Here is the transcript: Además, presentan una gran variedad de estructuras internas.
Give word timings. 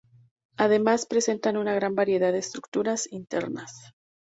Además, 0.57 1.05
presentan 1.05 1.57
una 1.57 1.75
gran 1.75 1.93
variedad 1.93 2.31
de 2.31 2.39
estructuras 2.39 3.05
internas. 3.11 3.93